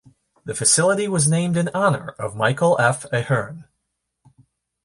[0.45, 3.05] The facility was named in honor of Michael F.
[3.13, 3.65] Ahearn.